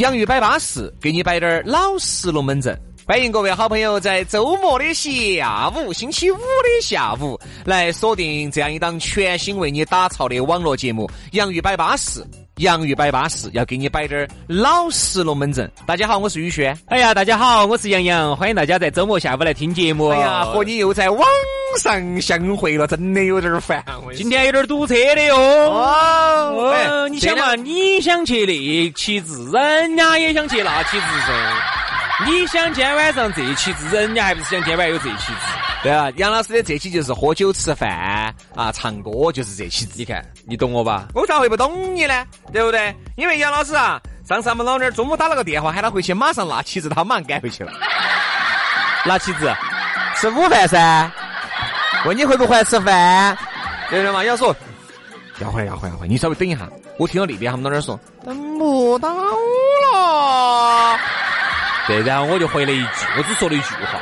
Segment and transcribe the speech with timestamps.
[0.00, 2.74] 洋芋摆巴适，给你摆点儿老实龙门阵。
[3.06, 12.20] 欢迎各位好朋友在周末的下午、星期五的下午来锁定这样一档全新为你打造的网络节目《洋芋摆巴适》。
[12.60, 15.70] 洋芋摆巴适，要给你摆点儿老实龙门阵。
[15.86, 16.76] 大家好，我是宇轩。
[16.88, 20.08] 哎呀，大家好，我是杨洋，欢迎大家在周末下午来听节目。
[20.08, 21.26] 哎呀，和你又在网
[21.78, 23.82] 上相会了，真的有点烦。
[24.14, 25.36] 今天有点堵车的哟。
[25.36, 31.32] 哦，哎，你想嘛，你想去那骑自，人家也想去那骑自噻。
[32.26, 35.32] 你想今天晚上这期子，人家还不是想今晚有这期子？
[35.82, 39.94] 对啊，杨老师的这期就是喝酒吃饭啊，唱歌就是这期子。
[39.96, 41.08] 你看，你懂我吧？
[41.14, 42.26] 我咋会不懂你呢？
[42.52, 42.94] 对不对？
[43.16, 43.98] 因为杨老师啊，
[44.28, 47.72] 上次我们老娘中午打了个电话，喊他回去马上拿旗子，他马上赶回去了。
[49.06, 49.50] 拿旗子，
[50.16, 51.10] 吃午饭噻。
[52.04, 53.36] 问你会不会吃饭？
[53.88, 54.22] 对了嘛？
[54.22, 54.54] 要说
[55.38, 56.08] 要回来，要回来，回来。
[56.08, 60.98] 你稍微等一下，我听到那边他们老娘说等不到了。
[61.90, 64.00] 对，然后我就回了一句，我只说了一句话。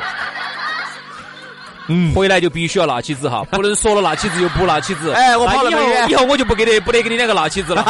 [1.90, 5.10] 嗯，回来就必须要拿起子哈，不能说了拿起子就不拿起子。
[5.12, 5.80] 哎，我跑了以后，
[6.10, 7.82] 以后我就不给你，不得给你两个拿起子了。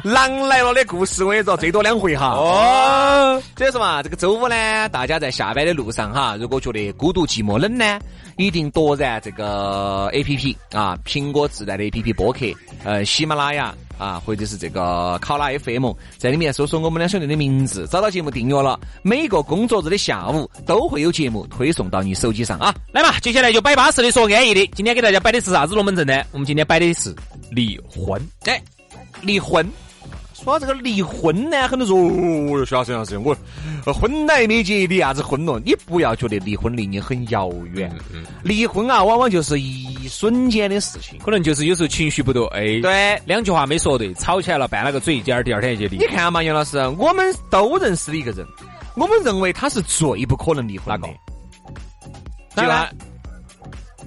[0.02, 2.28] 狼来了的故事，我跟你说，最多两回哈。
[2.28, 7.98] 哦， 所以说嘛，这个周五呢，大家在下班的路上哈，如果觉得孤独寂寞冷呢，
[8.38, 12.46] 一定多燃这个 A P P 啊，苹果自带的 A P P 播客，
[12.82, 13.74] 呃，喜马拉雅。
[13.98, 22.74] 啊，或者是这个考拉 FM，在里面搜索我们两兄弟的名字，找到节目订阅了，每个工作日的下午都会有节目推送到你手机上啊。
[22.92, 24.66] 来嘛，接下来就摆巴适的说安逸的。
[24.74, 26.22] 今天给大家摆的是啥子龙门阵呢？
[26.32, 27.14] 我们今天摆的是
[27.50, 28.20] 离婚。
[28.44, 28.62] 哎，
[29.20, 29.68] 离婚。
[30.42, 33.36] 说这个离婚呢，很多人说，哦哟，徐老师，我
[33.92, 35.60] 婚来没结，离啥子婚了？
[35.64, 37.92] 你不要觉得离婚离你很遥远，
[38.44, 45.98] 离婚啊，往往就是一瞬间的事情，可能就是有时候情绪不对，哎对，两句话没说对，吵起来了，拌了个嘴，第二第二天就离。
[45.98, 48.46] 你看嘛，杨老师，我们都认识的一个人，
[48.94, 51.08] 我们认为他是最不可能离婚的。
[52.54, 52.88] 哪个？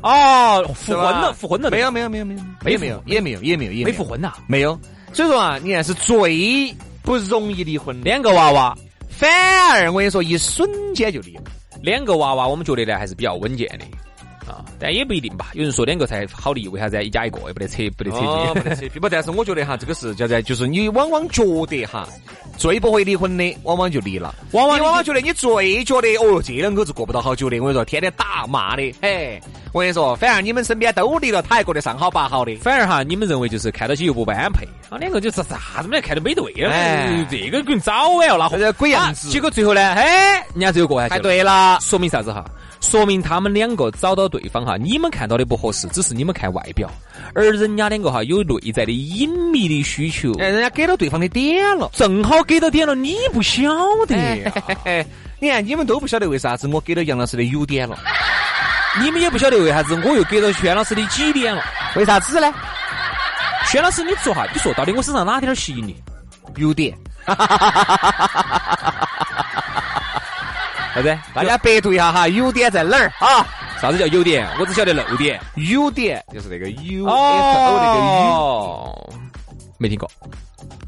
[0.02, 1.70] 哦，复婚了，复婚了？
[1.70, 4.34] 没有，没有，没有，没有，没有，没有，也没有，也没有，也没复婚呐？
[4.48, 4.80] 没有。
[5.14, 8.78] 所以说啊，你看是最不容易离婚，两个娃娃，
[9.10, 9.30] 反
[9.72, 11.44] 而我跟你说，一瞬间就离了。
[11.82, 13.86] 两个娃娃，我们觉得呢还是比较稳健的
[14.52, 15.52] 啊，但也不一定吧。
[15.54, 17.02] 有人说两个才好离，为啥子？
[17.04, 19.00] 一家一个也不得扯，不得扯皮，不得扯皮。
[19.00, 22.08] 不，但是我觉得哈，这个是叫啥，就是你往往觉得哈，
[22.58, 24.36] 最不会离婚的，往往就离了。
[24.52, 29.42] 往往你往往觉得你最觉得哦，这两口子过不到好久的，我跟你说，天天打骂的，嘿。
[29.74, 32.54] 我跟你说，反而你们身边都离了，他还过得上好八好的。
[32.58, 36.70] 反而哈，你们认为就是看到起又不般配，啊，两个就是啥子没，看都没对了。
[36.70, 39.30] 哎，这个跟早晚要拉这个鬼样子。
[39.30, 41.16] 结果最后呢，哎，人家只有过下去。
[41.16, 42.44] 哎，对了，说明啥子哈？
[42.82, 46.90] 说明他们两个找到对方哈，你们看到的不合适，只是你们看外表，
[47.34, 50.34] 而人家两个哈有内在的隐秘的需求。
[50.40, 53.64] 哎，人家给到对方的点了，正好给到点了，你不晓
[54.08, 54.16] 得。
[55.40, 57.98] 你看，你们都不晓得为啥子我给到杨老师的优点了。
[59.02, 61.64] 你们也不晓得为啥子我又给到轩老师的几点了？
[61.96, 62.54] 为啥子呢？
[63.66, 65.96] 轩老师，你说哈，你说到底我身上哪点吸引你？
[66.58, 66.98] 优点。
[70.94, 71.18] 啥子？
[71.34, 73.46] 大家百度一下哈，优点在哪儿啊？
[73.82, 74.48] 啥子叫优点？
[74.60, 75.40] 我只晓得漏点。
[75.56, 79.14] 优点就是那个 U F O 那个 U。
[79.78, 80.10] 没听过，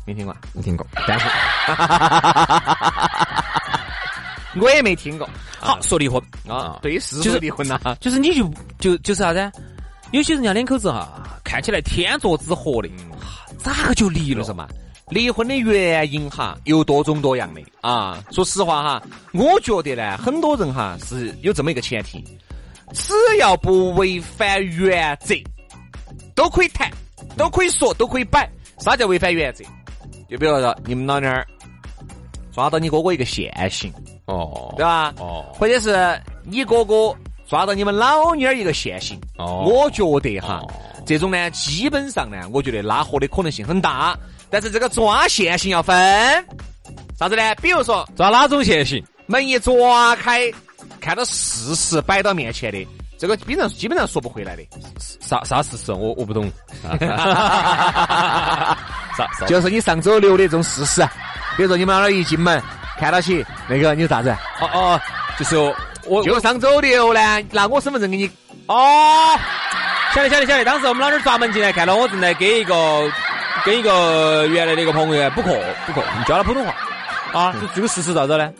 [0.05, 0.85] 没听过，没听过。
[1.07, 1.25] 但是。
[4.61, 5.27] 我也没听过。
[5.59, 8.47] 好，说离婚啊，对，是就是离婚呐，就是你就
[8.79, 9.51] 就就是啥子？
[10.11, 12.89] 有些人家两口子哈，看起来天作之合的，
[13.57, 14.43] 咋个就离了？
[14.43, 14.67] 是嘛？
[15.13, 18.23] 离婚的原因哈，有多种多样的啊。
[18.31, 22.23] 说实话哈，我觉得呢，很多人哈是有这么一个前提，
[22.93, 25.35] 只要不违反原则，
[26.33, 26.89] 都可以谈，
[27.37, 28.49] 都可以说，都可以摆。
[28.79, 29.63] 啥叫违反原则？
[30.29, 31.45] 就比如说你们老娘儿
[32.51, 33.93] 抓到你哥哥一个现行。
[34.25, 35.13] 哦，对吧？
[35.19, 37.15] 哦，或者是你哥哥
[37.47, 40.65] 抓到你们老娘儿一个现行，哦，我觉得哈，
[41.05, 44.17] 这种呢，基本上呢，我觉得拉合的可能性很大。
[44.53, 46.45] 但是这个抓现行要分
[47.17, 47.55] 啥子呢？
[47.55, 49.03] 比如说抓哪种现行？
[49.25, 50.43] 门一抓开，
[51.01, 54.61] 看到事实摆到面前的，这个基本上基本上说不回来的。
[54.99, 55.91] 啥啥事实？
[55.91, 56.51] 我我不懂。
[59.17, 59.27] 啥？
[59.47, 61.01] 就是你上周六的这种事实。
[61.57, 62.61] 比如说你们那儿一进门
[62.99, 64.29] 看到起那个你是啥子？
[64.61, 65.01] 哦哦，
[65.39, 65.55] 就是
[66.05, 68.29] 我就上周六呢，拿我身份证给你。
[68.67, 69.35] 哦，
[70.13, 73.11] 晓得晓得晓得，当时我们老儿抓门进来，看到我正在给一个
[73.65, 76.73] 跟一个原来的一个朋友补课补课，教他普通话
[77.31, 78.51] 啊，这个事实咋子呢？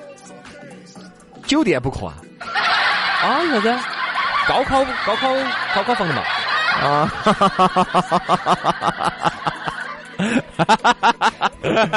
[1.46, 2.16] 酒店补课啊？
[3.22, 3.44] 啊？
[3.52, 3.76] 啥子？
[4.48, 5.34] 高考高考
[5.76, 6.24] 高考房的嘛？
[6.82, 7.12] 啊！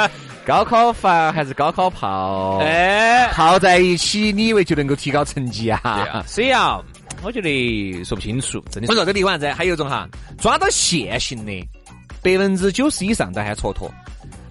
[0.45, 2.57] 高考房还是高考炮？
[2.59, 6.23] 哎，泡在一起，你以为就能够提高成绩啊？
[6.27, 6.79] 所以啊，
[7.23, 8.63] 我觉得说不清楚。
[8.69, 10.07] 真的，我说这地方子还有一种哈，
[10.39, 11.67] 抓到现行的，
[12.21, 13.89] 百分之九十以上都还蹉跎。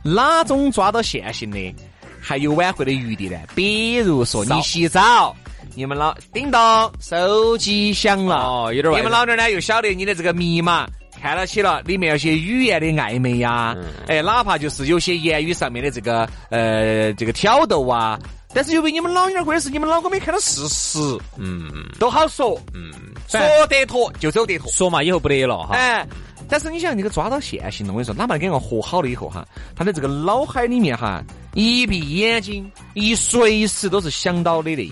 [0.03, 1.75] 哪种抓到现行的，
[2.21, 3.39] 还有挽回的余地呢？
[3.55, 5.35] 比如说你洗澡。
[5.75, 6.61] 你们老叮咚，
[7.01, 10.89] 手机响了，哦，有点你们老点呢又晓得你的这个密码，
[11.21, 13.77] 看了起了，里面有些语言的暧昧呀，
[14.07, 18.19] 哎，哪怕就是有些言语上面的这个呃这个挑逗啊，
[18.55, 20.99] 但是由于你们老娘或者是你们老公没看到事实，
[21.37, 22.91] 嗯，都好说，嗯，
[23.29, 26.07] 说得脱就走得脱，说嘛以后不得了哈，哎，
[26.49, 31.23] 但是你想这个抓到现行了，我跟你说，哪怕跟个和好了以后哈，他的这个脑海里面哈，
[31.55, 34.89] 一闭眼睛，一随时都是想到的那。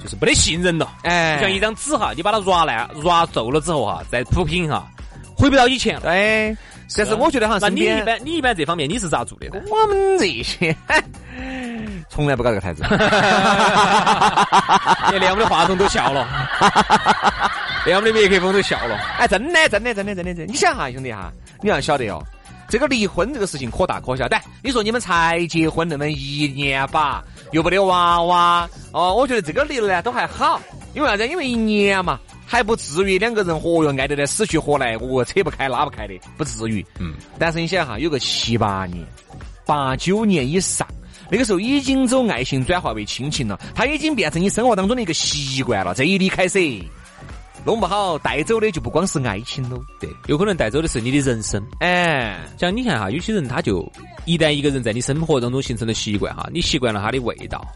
[0.00, 4.86] 就是没得信任了，哎，像一张纸哈，你把它抓烂、抓皱了之后哈，再铺平哈，
[5.36, 6.12] 回不到以前了。
[6.12, 6.56] 哎，
[6.96, 9.48] 但是我觉得哈，那你一般你一般这方面你是咋做的？
[9.68, 10.72] 我们这些
[12.08, 12.84] 从来不搞这个台子，
[15.18, 16.28] 连我们的话筒都笑了，
[17.84, 18.96] 连我们的麦克风都笑了。
[19.18, 20.48] 哎，真的，真的，真的，真的，真。
[20.48, 21.32] 你想哈，兄弟哈，
[21.62, 22.22] 你要晓得哦。
[22.68, 30.60] 这个离婚这个事情可大可小，但你说你们才结婚那么一年吧，又不得娃娃哦，我觉得这个离了呢都还好，
[30.92, 31.26] 因为啥子？
[31.26, 36.84] 因为一年嘛，还不至于两个人活哟爱得来死去活来，哦扯不开拉不开的，不至于。
[36.98, 37.14] 嗯。
[37.38, 39.02] 但是你想哈，有个七八年、
[39.64, 40.86] 八九年以上，
[41.30, 45.94] 那个时候已经走爱情转化为亲情了，他已经变成你生活当中的一个习惯了。
[45.94, 46.60] 这一离开噻。
[47.64, 51.62] 弄不好带走的就不光是爱情喽，对，有可能带走的是你的人生。
[51.80, 53.86] 哎，像你看哈，有些人他就
[54.24, 57.66] 一旦一个人在你生活当中形成了习惯哈，你习惯了他的味道，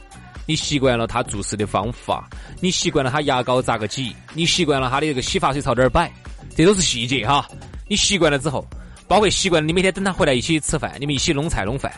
[0.46, 2.29] 你习惯了他做事的方法，
[2.61, 6.11] 你习惯了他牙膏咋个挤，你习惯了他的这个洗发水朝哪儿摆，
[6.56, 7.46] 这都是细节哈。
[7.87, 8.67] 你习惯了之后，
[9.06, 11.93] 包括习惯了你每天等他回来一起吃饭，你们一起弄菜弄饭。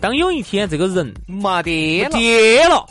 [0.00, 2.86] 当有一天这个人没得跌了。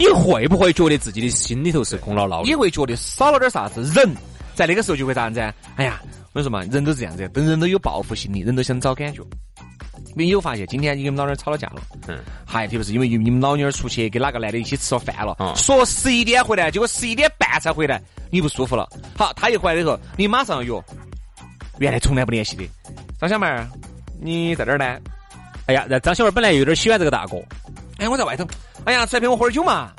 [0.00, 2.48] 你会不会觉得自己的心里头是空落落的？
[2.48, 3.82] 你会觉得少了点啥子？
[3.94, 4.10] 人
[4.54, 5.40] 在那个时候就会咋样子？
[5.76, 6.00] 哎呀，
[6.32, 9.20] 我跟你说嘛，人都是这样子，人人都有报复心理，人都想找感觉。
[10.16, 11.82] 你有发现，今天你跟老娘吵了架了？
[12.08, 18.00] 嗯，还特别是因为你们老娘出去跟哪个男的一起吃了饭了，说十一点回来，结果十一点半才回来，
[18.30, 18.88] 你不舒服了。
[19.18, 20.82] 好，他一回来以后，你马上约，
[21.78, 22.64] 原来从来不联系的
[23.20, 23.68] 张小妹儿，
[24.18, 24.98] 你在哪儿呢？
[25.66, 27.36] 哎呀，那张小妹本来有点喜欢这个大哥，
[28.00, 28.46] 哎，我在外头。
[28.84, 29.92] 哎呀，出来陪我喝点酒嘛！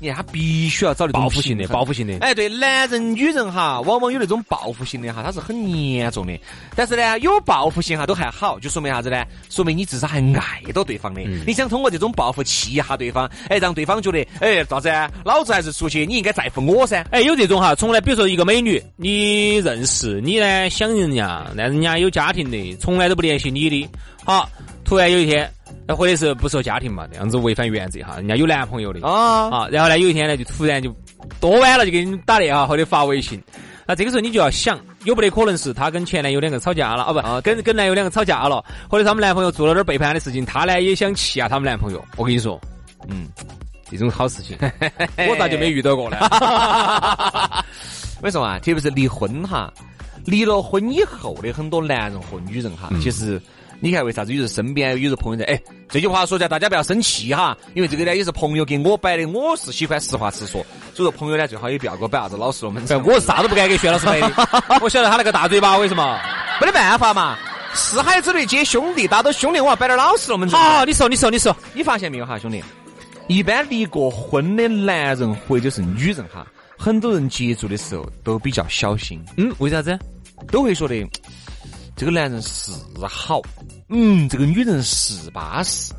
[0.00, 2.16] 你看他必须要找那种报复性的，报复性的。
[2.20, 6.32] 哎，对，男人、女人哈，往往有那种报复性的哈，他是很严重的。
[6.74, 9.22] 但是呢，有报复性哈都还好，就说明啥子呢？
[9.50, 11.20] 说明你至少还爱到对方的。
[11.46, 14.90] 你想通过这种报复气一下对方，哎，让对方觉得，哎，咋子？
[15.22, 17.04] 老子还是出去，你应该在乎我噻。
[17.10, 23.86] 哎，有这种哈，从来比如说一个美女，你认识，你呢想人家，但人家有家庭的，从来都不联系你的。
[24.24, 24.48] 好，
[24.82, 25.50] 突然有一天。
[25.86, 30.94] 那或者是不说家庭嘛，这样子违反原则哈，人家有男朋友的啊啊，然后呢有一天呢就突然就
[31.40, 33.42] 多晚了就给你打电话或者发微信，
[33.86, 42.02] 那这个时候你就要想，有不得可能是他跟前男友两个吵架了啊不，跟跟男友两个吵架了，或者他们男朋友做了点背叛的事情，他呢也想气下他们男朋友。
[42.16, 42.58] 我跟你说，
[43.08, 43.28] 嗯，
[43.90, 44.56] 这种好事情
[45.28, 46.16] 我咋就没遇到过呢？
[48.22, 48.58] 为什么啊？
[48.60, 49.70] 特别是离婚哈，
[50.24, 53.38] 离了婚以后的很多男人和女人哈，其实。
[53.84, 55.44] 你看为啥子有时身边有时朋友在？
[55.44, 55.60] 哎，
[55.90, 60.64] 这句话说起来大家不要生气哈，因为这个呢也是朋友给我摆的，我是喜欢实话实说，
[60.94, 63.04] 所以说朋友呢最好也不要给我摆啥子老实龙门阵。
[63.04, 64.32] 我啥都不敢给薛老师摆的，
[64.80, 66.18] 我晓得他那个大嘴巴为什么？
[66.62, 67.36] 没得办法嘛，
[67.74, 70.58] 四海之内皆兄弟，大家都兄弟，我要摆点老实龙门阵。
[70.58, 72.64] 好，你说你说你说，你发现没有哈，兄弟？
[73.26, 76.46] 一般离过婚的男人或者是女人哈，
[76.78, 79.22] 很多人接触的时候都比较小心。
[79.36, 79.98] 嗯，为啥子？
[80.50, 81.06] 都会说的。
[81.96, 82.72] 这个男人是
[83.08, 83.40] 好，
[83.88, 85.92] 嗯，这个女人是巴适，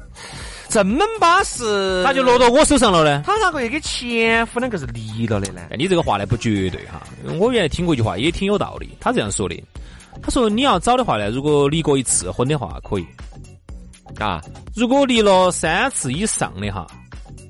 [0.68, 1.64] 这么巴适，
[2.04, 3.24] 他就落到我手上了呢？
[3.25, 5.62] 他咋个跟前夫两个是离了的呢？
[5.78, 7.02] 你这个话呢不绝对哈，
[7.40, 8.90] 我原来听过一句话，也挺有道理。
[9.00, 9.64] 他这样说的，
[10.22, 13.06] 他说你要找的话呢，如果离过一次婚的话可以，
[14.20, 14.42] 啊，
[14.75, 16.86] 如果离了三次以上的哈，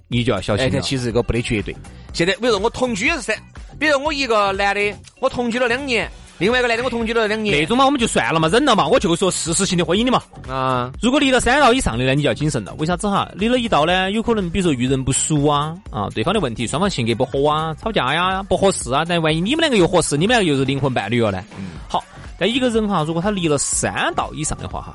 [0.08, 0.82] 你就要小心了。
[0.82, 1.76] 其实这个不得绝对。
[2.14, 3.36] 现在比如说我同居也是三，
[3.80, 6.08] 比如我一个男的，我同居了两年。
[6.38, 10.22] 另外一个男的我同居了两年，那种嘛我们就算了嘛，忍了嘛，我就说事实性的婚姻的嘛。
[10.50, 12.74] 啊，如果离了三道以上的呢，你就要谨慎了。
[12.78, 13.30] 为啥子哈？
[13.34, 19.06] 离了一道呢，有可能比如说遇人不淑啊，啊，对方的问题，双方性格不合啊，吵架呀，不合适啊。
[19.08, 21.42] 但万一你们两个又合适，你们两个又是灵魂伴侣了呢？
[21.88, 22.04] 好，
[22.38, 24.94] 但一个人哈，如果他离了三道以上的话哈，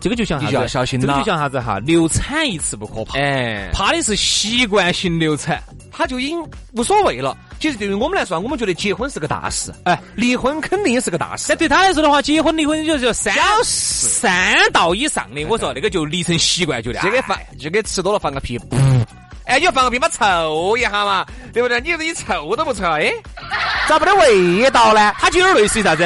[0.00, 0.50] 这个就像啥子？
[0.50, 1.78] 你就要小心了这个就像啥子哈？
[1.80, 5.62] 流产一次不可怕，哎，怕的是习惯性流产。
[5.92, 7.36] 他就已经无所谓了。
[7.60, 11.44] 其实对于我们来说，我们觉得结婚是个大事，哎，离婚肯定也是个大事。
[11.50, 18.58] 但对他来说的话，结婚离婚就是三小事三道以上的，我说那个就离成习惯，就得就给哎放，就给吃多了放个屁，
[19.44, 21.78] 哎，你要放个屁嘛，臭一下嘛，对不对？
[21.82, 23.12] 你你臭都不臭，哎，
[23.86, 25.12] 咋没得味道呢？
[25.18, 26.02] 他就有点类似于啥子？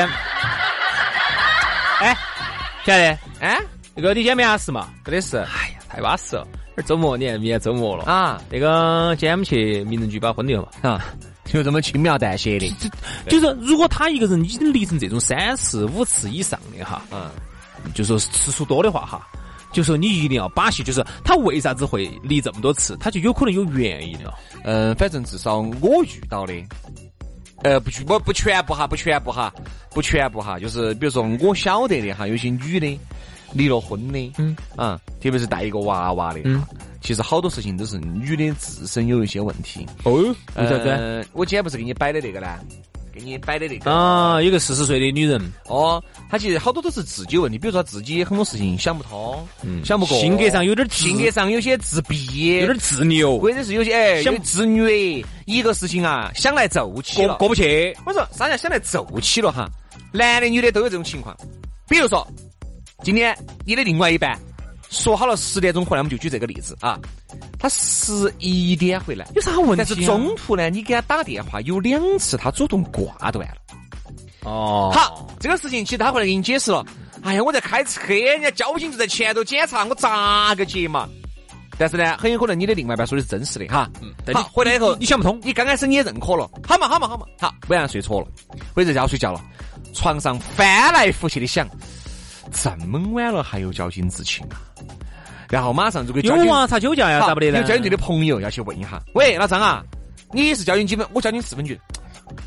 [2.01, 2.17] 哎，
[2.85, 3.19] 晓得？
[3.39, 3.61] 哎，
[3.95, 4.89] 那个你今天没啥事嘛？
[5.05, 6.45] 真的是哎呀，太巴适了！
[6.77, 8.05] 这周末你看，明天周末了。
[8.05, 10.91] 啊那个，今天我们去民政局把婚离了嘛？
[10.91, 11.05] 啊，
[11.55, 12.69] 就这么轻描淡写的，
[13.29, 17.31] 就是如果他一个人已经离成这种三次、五次以上的哈，嗯，
[17.95, 19.25] 就说次数多的话哈，
[19.71, 24.35] 就说你一定要把戏，就是他为啥子会离这么多次，他就有可能有原因了。
[24.65, 26.53] 嗯，反正至少我遇到的，
[27.63, 29.55] 呃，不不不全部哈，不全部哈，
[29.91, 32.99] 不全部哈，就是比如说我晓得的哈，有些女的
[33.53, 34.57] 离了婚的，嗯。
[34.75, 36.65] 啊，特别是带一个娃娃的，嗯
[37.05, 39.87] 其实好多事情都是女的自身有一些问题。
[40.05, 40.89] 哦，为啥子？
[40.89, 42.59] 呃我今天不是给你摆的那个呢？
[43.13, 57.37] 给你摆的那个啊，有个四十岁的女人，哦，她其实好多都是自己问题，比如说自己很多事情想不通，嗯想不过，性格上有点自性格上有些自闭，有点自牛，或者是有些哎想有自虐，一个事情啊想来奏起了。
[57.37, 57.95] 过过不去。
[58.07, 59.69] 我说啥叫想来奏起了哈？
[60.11, 61.37] 男的女的都有这种情况。
[61.87, 62.27] 比如说，
[63.05, 64.37] 今天你的另外一半
[64.95, 66.99] 说好了十点钟回来，我们就举这个例子啊，
[67.59, 73.57] 他十一点回来，有啥问题啊但是中途呢，你给他打电话有两次，他主动挂断了。
[74.45, 76.85] 哦好，这个事情其实他回来给你解释了。
[77.23, 81.09] 哎呀，我在开车，人家交警就在前头检查，我咋个接嘛？
[81.77, 83.91] 但是呢，很有可能你的另外一半说的是真实的哈。
[84.25, 88.27] 但你好，回来以后你你想不通你刚开始你也认可了，好嘛好嘛好嘛，好，晚上睡着了，
[88.75, 89.43] 或者在家睡觉了，
[89.93, 91.69] 床上翻来覆去的想，
[92.53, 94.61] 这么晚了还有交警执勤啊？
[95.51, 97.59] 然后马上就给交警有啊，查酒驾呀，咋不得呢？
[97.59, 99.83] 有交警队的朋友要去问一下，喂，老张啊，
[100.33, 101.07] 你是交警几分？
[101.13, 101.79] 我交警四分局。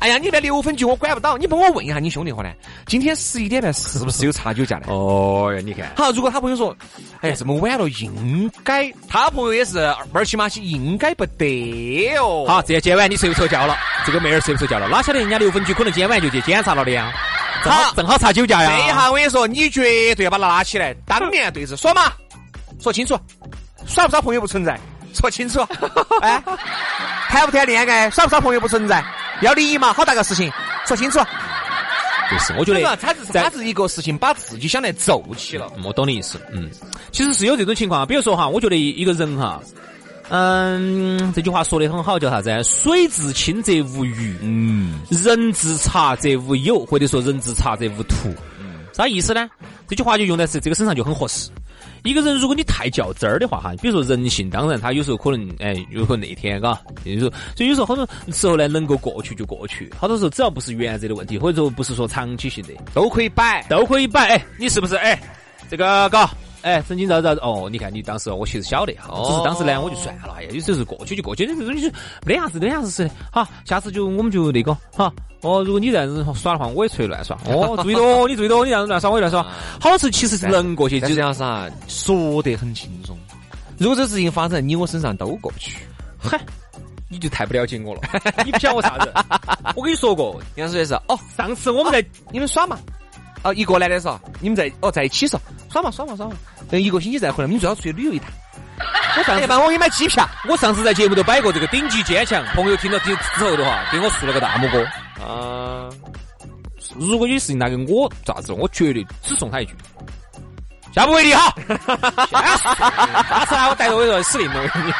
[0.00, 2.52] 哎呀，你那六分局我管不到，你帮我问一下你兄弟伙呢，
[2.86, 4.86] 今天十一点半是不是有查酒驾呢？
[4.88, 6.76] 哦呀，你看，好，如果他朋友说，
[7.20, 9.78] 哎呀，这么晚了，应该他朋友也是
[10.12, 12.44] 二七马起，应该不得哦。
[12.46, 17.12] 好，这今晚你睡不着觉了，这个妹儿睡不着觉了，哪晓得人家六分局可能今晚就去检查了的呀？
[17.64, 18.72] 正好好正好查酒驾呀。
[18.76, 22.12] 这一下我跟你说，你绝对要把他拉起来，当面对质，说嘛，
[22.80, 23.18] 说清楚，
[23.86, 24.78] 耍不耍朋友不存在，
[25.14, 25.60] 说清楚，
[26.22, 26.42] 哎，
[27.28, 29.04] 谈不谈恋爱，耍不耍朋友不存在，
[29.42, 30.52] 要离嘛，好大个事情，
[30.86, 31.18] 说清楚。
[32.30, 35.66] 就是，我觉得他只是在他是一个事情，把自己想来皱起了。
[35.76, 36.70] 嗯我懂你意思，嗯，
[37.10, 39.58] 其实是有这种情况，比如说哈，我觉得一个人哈，
[40.30, 42.62] 嗯，这句话说的很好，叫啥子？
[42.62, 48.34] 水至清则无鱼，嗯，人至察则无友，或者说人至察则无徒。
[48.92, 49.48] 啥意思呢？
[49.86, 51.50] 这句话就用在是这个身上就很合适。
[52.04, 63.64] 一个人如果你太较真儿的话哈，比如说人性，当然他有时候可能哎，有可能那天嘎，有时候所以有时候好多时候呢，能够过去就过去，好多时候只要不是原则的问题，或者说不是说长期性的，都可以摆。
[63.68, 64.28] 都可以摆。
[64.28, 65.18] 哎，你是不是哎
[65.70, 66.30] 这个嘎？
[66.62, 71.90] 哎，曾经咋咋哦，你看你当时我其实晓得哈，只是当时呢我就算了，哎呀，有时候是过去就过去，这种东西
[72.26, 73.10] 没得啥子，没得啥子事的。
[73.30, 75.12] 好，下次就我们就那个哈。
[75.42, 77.38] 哦，如果你这样子耍的话，我也出去乱耍。
[77.46, 79.42] 哦，注意多， 你注意多，你这样子乱耍，我也乱耍。
[79.80, 83.16] 好多次其实是能过去，就这样子啊说得很轻松。
[83.78, 85.78] 如果这事情发生在你我身上都过去。
[86.18, 86.40] 嗨，
[87.08, 88.00] 你就太不了解我了，
[88.44, 89.12] 你不晓得我啥子？
[89.76, 92.76] 我跟你说过，杨说的是哦，上次我们在你们耍嘛。
[93.44, 95.42] 哦，一过来的时候，你们在哦在一起时候
[95.78, 96.32] 耍嘛耍嘛耍嘛。
[96.70, 98.28] 等一个星期再回来，你们最好出去旅游一趟。
[99.16, 100.28] 我上次哎帮我给你买机票。
[100.48, 104.84] 我上次在节目都摆过这个顶级坚强，朋友听了之之后的话，给我竖了个大拇哥。
[105.24, 105.88] 啊，
[106.96, 109.74] 如果有事情拿给我咋子，我绝对只送他一句：
[110.94, 111.54] 下不为例哈。
[112.30, 114.92] 下次还我带着我说死定了，我跟你。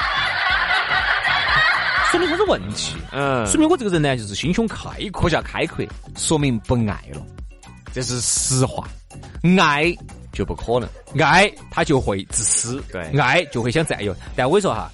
[2.11, 2.97] 说明啥子问题？
[3.13, 5.23] 嗯，说明我这个人呢，就是心胸开阔。
[5.25, 5.85] 可叫开阔，
[6.17, 7.21] 说明不爱了，
[7.93, 8.89] 这是实话。
[9.61, 9.95] 爱
[10.39, 10.89] 就不可能。
[11.21, 14.15] 爱他就会自私，对爱就会想占有。
[14.37, 14.89] 但我跟你说哈，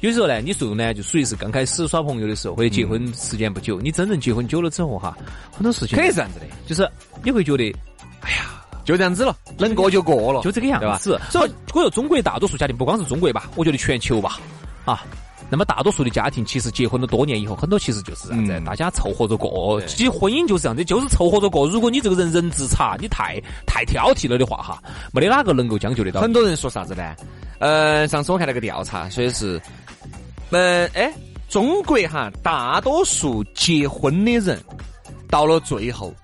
[0.00, 5.16] 有时候呢，你说呢，就属于是刚开始耍朋友的时候，或者结婚时间不久，你真正结婚久了之后哈，
[5.52, 6.86] 很多事情肯定是这样子的，就是
[7.24, 7.74] 你会觉得
[8.20, 11.18] 哎呀就这样子了，能过就过了，就这个样子。
[11.30, 14.38] 所以我说中国大多数家庭，不光是中国吧，我觉得全球吧，
[14.84, 15.02] 啊，
[15.50, 19.80] 那么大多数的家庭其实结婚了多年以后，很多其实就是这样子，大家凑合着过。
[19.82, 21.66] 其实婚姻就是这样子，就是凑合着过。
[21.68, 26.20] 如果你这个人人质差，你太太挑剔了的话哈，没得哪个能够将就得到。
[26.20, 27.14] 很多人说啥子呢？
[27.58, 29.60] 呃，上次我看了个调查，说的是，
[30.50, 31.12] 嗯，哎，
[31.48, 34.58] 中国哈，大多数结婚的人
[35.28, 36.14] 到了最后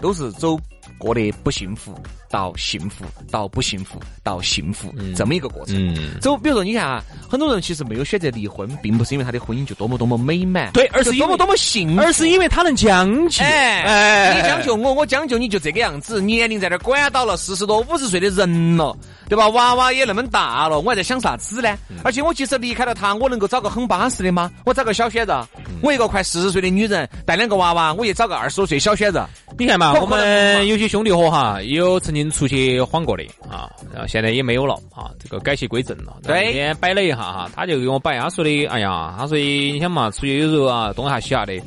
[0.00, 0.58] 都是走
[1.02, 1.92] 过得不幸福。
[2.30, 5.94] 到幸福，到不幸福，到幸福，这么一个过程。
[6.18, 13.44] 就，比如说，你看啊，很多人其实没有选择离婚，并不是因为他的婚姻就多么多么美满，对，而是多么多么幸福，而是因为他能将就。
[13.44, 16.22] 哎，你将就我，我将就你，就这个样子。
[16.22, 18.96] 年龄在这管到了，四十多、五十岁的人了，
[19.28, 19.46] 对吧？
[19.48, 21.76] 娃娃也那么大了，我还在想啥子呢？
[22.02, 24.50] 而且我即使离开了他，我能够找个很巴适的吗？
[24.64, 25.46] 我找个小鲜肉，
[25.82, 29.22] 我一个快四十岁的女人带两个娃娃，我也找个二十多岁小鲜肉。
[29.58, 32.22] 你看嘛，我们有些兄弟伙哈，有曾经。
[32.32, 36.16] 出去晃过的啊，然后现在也没有了啊，这个改邪归正了。
[36.22, 41.60] 对，天摆了一下哈，他就给我摆，他说的，哎呀，他说你想嘛，出去有时候啊，东下西下的，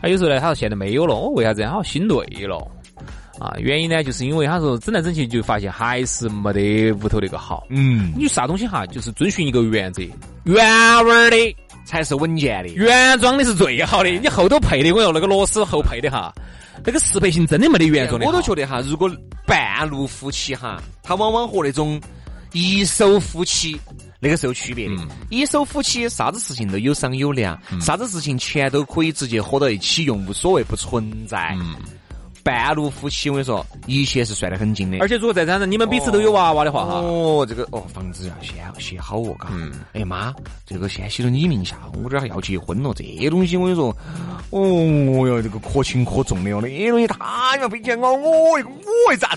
[0.00, 1.62] 他有时候呢，他说现在没有了，我为啥子？
[1.62, 2.56] 他说心累了
[3.40, 7.66] 啊，原因呢，就是因为他说整来整去就发现还是没得屋头那个好。
[7.70, 10.02] 嗯，你啥东西哈，就是遵循一个原则，
[10.44, 10.64] 原
[11.06, 16.32] 味的才是稳健的，原装的是最好的，你后头配的，我用那个螺丝后配的哈。
[16.84, 19.10] 那个适配性真的没得原则的，我都觉得哈，如果
[19.46, 22.00] 半路夫妻哈，他往往和那种
[22.52, 23.80] 一手夫妻
[24.20, 24.94] 那个是有区别的。
[25.30, 31.56] 一手夫妻啥子事情都有商有量，啥子事情钱都可以直接合到一起用，无所谓，不存在。
[32.44, 34.98] 半路夫妻，我跟你说，一切是算得很精的。
[34.98, 39.48] 而且如果再加上你们彼此都有娃娃的话，哈，哦，这个哦，房子要先写好哦，嘎。
[39.50, 39.72] 嗯。
[39.94, 40.34] 哎呀妈，
[40.66, 43.96] 这个先写到你名下，我这还要结婚了，这东西我跟你说，
[44.50, 44.60] 哦
[45.26, 49.30] 哟，这个可轻可重的哦，那东西他要赔钱我，我我一咋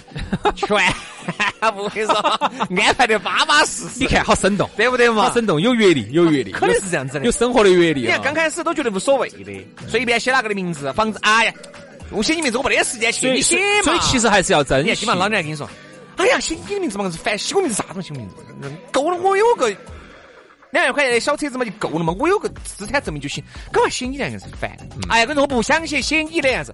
[0.54, 0.68] 全
[1.74, 4.00] 不会说安排的巴巴适适。
[4.00, 5.24] 你看好生动，对不对嘛？
[5.24, 8.02] 好生动，有阅历，有阅历，肯定是这样子的，有生活的阅历。
[8.02, 11.54] 你看刚开始都觉得无所谓的，随便写哪个的名字，房子，哎呀。
[12.12, 13.30] 我写你名字，我没得时间去。
[13.32, 13.84] 你写嘛？
[13.84, 14.96] 所以其实还是要珍惜。
[14.96, 15.70] 起码老娘跟你说，
[16.16, 18.36] 哎呀，写你的名字嘛是烦，写我名字啥东西名字？
[18.92, 19.70] 够了，我有个
[20.72, 23.44] 两万块钱的小车子嘛就够了嘛，我有个资产证明就行。
[23.72, 24.72] 干嘛写你那样子烦？
[25.10, 26.74] 哎呀，我说我不想写，写你那样子。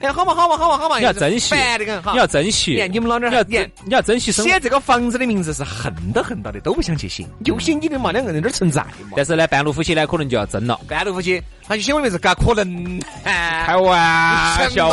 [0.00, 1.54] 哎，好嘛，好嘛，好嘛，好嘛，你要珍惜。
[1.54, 2.86] 你要珍惜。
[2.92, 4.30] 你们老娘，你要你你要珍惜。
[4.30, 9.12] 写这个房子的名字是恨都恨到的，都不想去写，就写你的嘛，两个人有点存在嘛。
[9.16, 10.78] 但是呢，半路夫妻呢，可能就要争了。
[10.86, 13.00] 半路夫妻，他就写我名字，嘎可能？
[13.24, 14.88] 开玩笑。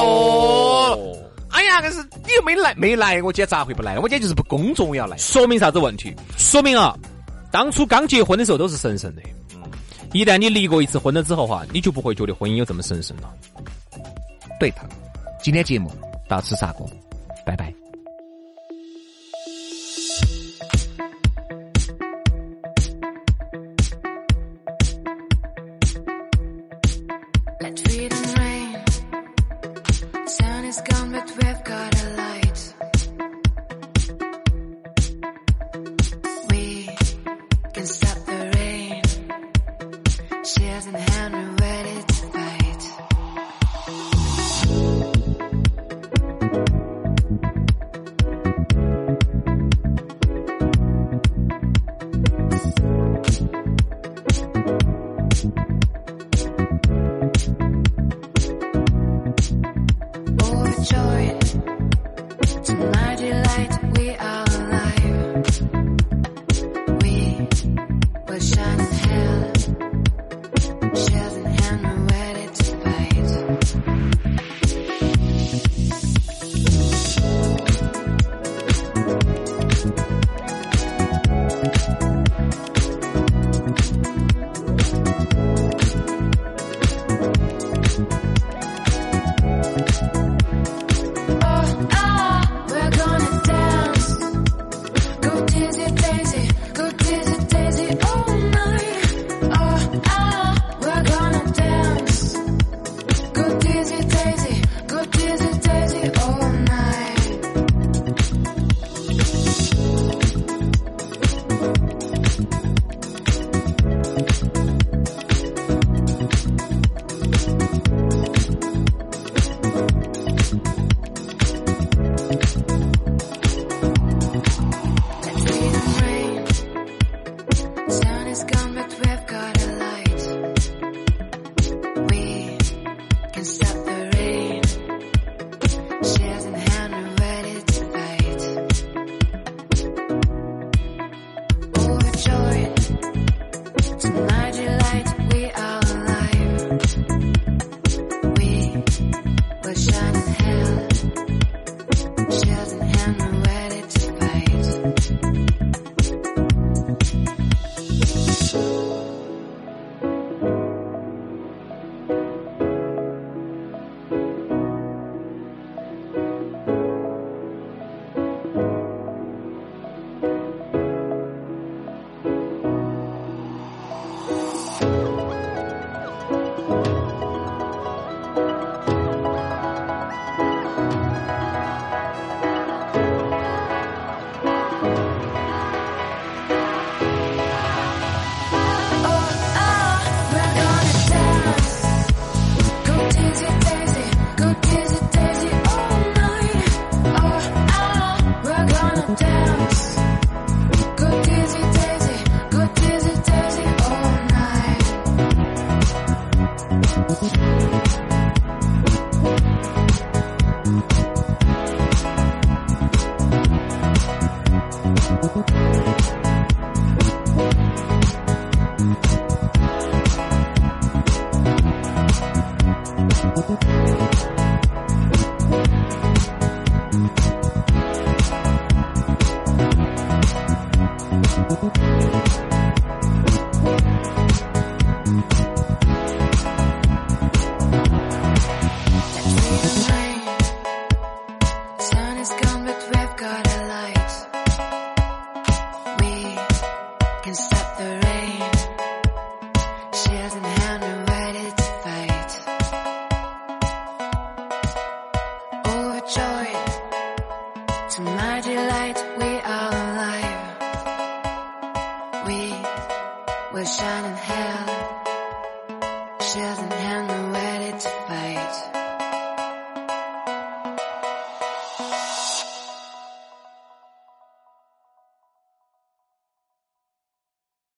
[1.50, 4.00] 哎呀，可是你又没来，没来，我今天咋会不来？
[4.00, 5.18] 我今天就是不工作，我要来。
[5.18, 6.16] 说明啥子问题？
[6.38, 6.96] 说明啊，
[7.52, 9.22] 当初刚结婚的时候都是神圣的。
[9.54, 9.62] 嗯。
[10.14, 13.30] 一旦你离过一次婚了之后哈，你就不会觉得婚姻有这么神圣了。
[14.64, 14.88] 沸腾
[15.42, 15.92] 今天节目
[16.26, 16.90] 到此煞果
[17.46, 17.74] 拜拜。